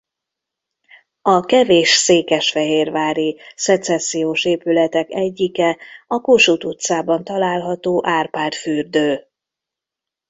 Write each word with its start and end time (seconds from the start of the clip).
A 1.21 1.41
kevés 1.45 1.89
székesfehérvári 1.89 3.39
szecessziós 3.55 4.45
épületek 4.45 5.09
egyike 5.09 5.77
a 6.07 6.21
Kossuth 6.21 6.65
utcában 6.65 7.23
található 7.23 8.01
Árpád 8.05 8.53
fürdő. 8.53 9.27